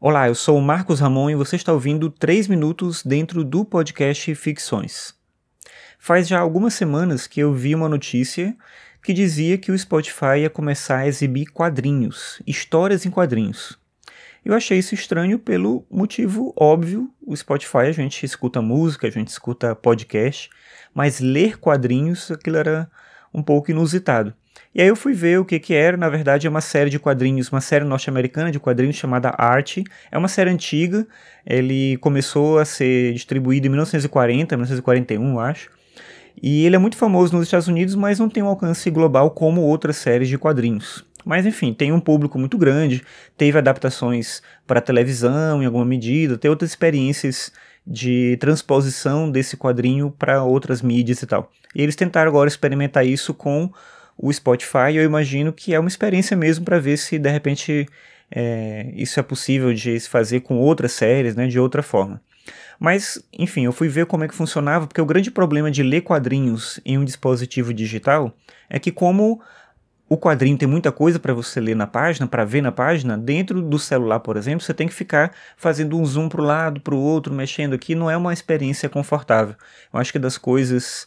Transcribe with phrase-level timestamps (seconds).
[0.00, 4.32] Olá, eu sou o Marcos Ramon e você está ouvindo 3 minutos dentro do podcast
[4.36, 5.12] Ficções.
[5.98, 8.56] Faz já algumas semanas que eu vi uma notícia
[9.02, 13.76] que dizia que o Spotify ia começar a exibir quadrinhos, histórias em quadrinhos.
[14.44, 17.12] Eu achei isso estranho pelo motivo óbvio.
[17.26, 20.48] O Spotify a gente escuta música, a gente escuta podcast,
[20.94, 22.88] mas ler quadrinhos aquilo era
[23.34, 24.32] um pouco inusitado.
[24.74, 26.98] E aí eu fui ver o que que era, na verdade é uma série de
[26.98, 29.84] quadrinhos, uma série norte-americana de quadrinhos chamada Arte.
[30.10, 31.06] É uma série antiga,
[31.46, 35.70] ele começou a ser distribuído em 1940, 1941, acho.
[36.40, 39.62] E ele é muito famoso nos Estados Unidos, mas não tem um alcance global como
[39.62, 41.04] outras séries de quadrinhos.
[41.24, 43.02] Mas enfim, tem um público muito grande,
[43.36, 47.52] teve adaptações para televisão em alguma medida, tem outras experiências
[47.86, 51.50] de transposição desse quadrinho para outras mídias e tal.
[51.74, 53.70] E eles tentaram agora experimentar isso com
[54.18, 57.86] o Spotify, eu imagino que é uma experiência mesmo para ver se de repente
[58.30, 62.20] é, isso é possível de se fazer com outras séries, né, de outra forma.
[62.80, 66.02] Mas, enfim, eu fui ver como é que funcionava, porque o grande problema de ler
[66.02, 68.32] quadrinhos em um dispositivo digital
[68.68, 69.40] é que como
[70.08, 73.60] o quadrinho tem muita coisa para você ler na página, para ver na página, dentro
[73.60, 76.94] do celular, por exemplo, você tem que ficar fazendo um zoom para o lado, para
[76.94, 79.54] o outro, mexendo aqui, não é uma experiência confortável.
[79.92, 81.06] Eu acho que das coisas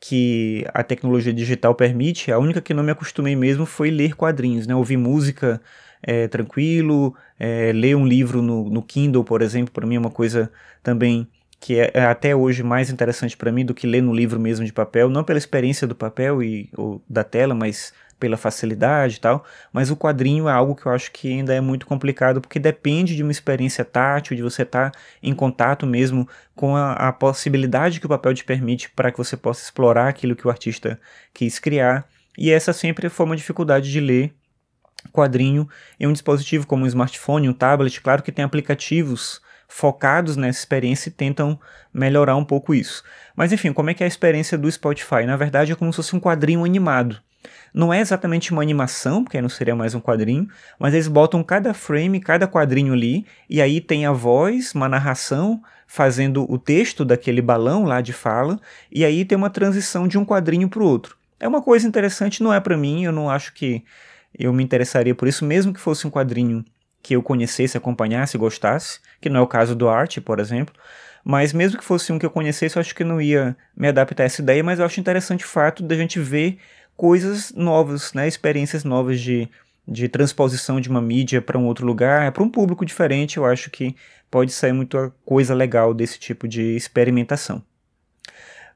[0.00, 4.66] que a tecnologia digital permite, a única que não me acostumei mesmo foi ler quadrinhos,
[4.66, 4.74] né?
[4.74, 5.60] Ouvir música
[6.02, 10.10] é, tranquilo, é, ler um livro no, no Kindle, por exemplo, para mim é uma
[10.10, 10.50] coisa
[10.82, 11.26] também
[11.58, 14.64] que é, é até hoje mais interessante para mim do que ler no livro mesmo
[14.64, 16.70] de papel, não pela experiência do papel e
[17.08, 21.12] da tela, mas pela facilidade e tal, mas o quadrinho é algo que eu acho
[21.12, 24.98] que ainda é muito complicado porque depende de uma experiência tátil, de você estar tá
[25.22, 29.36] em contato mesmo com a, a possibilidade que o papel te permite para que você
[29.36, 30.98] possa explorar aquilo que o artista
[31.34, 32.06] quis criar.
[32.38, 34.34] E essa sempre foi uma dificuldade de ler
[35.12, 38.00] quadrinho em um dispositivo como um smartphone, um tablet.
[38.00, 41.58] Claro que tem aplicativos focados nessa experiência e tentam
[41.92, 43.02] melhorar um pouco isso.
[43.34, 45.24] Mas enfim, como é que é a experiência do Spotify?
[45.26, 47.20] Na verdade é como se fosse um quadrinho animado.
[47.72, 50.48] Não é exatamente uma animação, porque não seria mais um quadrinho,
[50.78, 55.62] mas eles botam cada frame, cada quadrinho ali, e aí tem a voz, uma narração
[55.86, 58.58] fazendo o texto daquele balão lá de fala,
[58.90, 61.16] e aí tem uma transição de um quadrinho para o outro.
[61.38, 63.84] É uma coisa interessante, não é para mim, eu não acho que
[64.38, 66.64] eu me interessaria por isso, mesmo que fosse um quadrinho
[67.02, 70.74] que eu conhecesse, acompanhasse, gostasse, que não é o caso do Art, por exemplo.
[71.24, 74.24] Mas mesmo que fosse um que eu conhecesse, eu acho que não ia me adaptar
[74.24, 76.58] a essa ideia, mas eu acho interessante o fato da gente ver
[76.96, 79.48] coisas novas, né, experiências novas de,
[79.86, 83.70] de transposição de uma mídia para um outro lugar, para um público diferente, eu acho
[83.70, 83.94] que
[84.30, 87.62] pode sair muita coisa legal desse tipo de experimentação.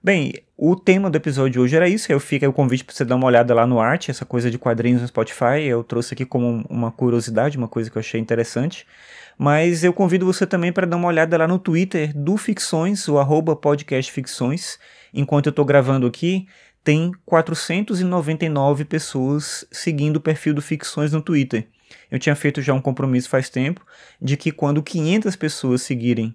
[0.02, 2.10] Bem, o tema do episódio de hoje era isso.
[2.10, 4.56] Eu fico o convite para você dar uma olhada lá no arte, essa coisa de
[4.56, 5.62] quadrinhos no Spotify.
[5.62, 8.86] Eu trouxe aqui como uma curiosidade, uma coisa que eu achei interessante.
[9.36, 13.18] Mas eu convido você também para dar uma olhada lá no Twitter do Ficções, o
[13.18, 14.78] arroba podcast Ficções.
[15.12, 16.46] Enquanto eu estou gravando aqui,
[16.82, 21.66] tem 499 pessoas seguindo o perfil do Ficções no Twitter.
[22.10, 23.84] Eu tinha feito já um compromisso faz tempo
[24.20, 26.34] de que quando 500 pessoas seguirem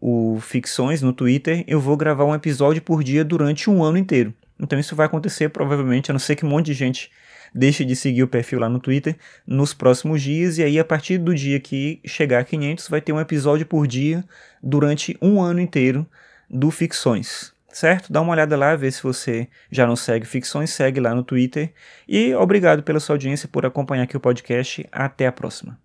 [0.00, 4.34] o Ficções no Twitter, eu vou gravar um episódio por dia durante um ano inteiro.
[4.58, 7.10] Então isso vai acontecer provavelmente, a não ser que um monte de gente
[7.54, 9.16] deixe de seguir o perfil lá no Twitter
[9.46, 13.12] nos próximos dias, e aí a partir do dia que chegar a 500 vai ter
[13.12, 14.24] um episódio por dia
[14.62, 16.06] durante um ano inteiro
[16.50, 18.12] do Ficções certo?
[18.12, 21.72] Dá uma olhada lá, vê se você já não segue Ficções, segue lá no Twitter.
[22.08, 24.86] E obrigado pela sua audiência, por acompanhar aqui o podcast.
[24.92, 25.83] Até a próxima.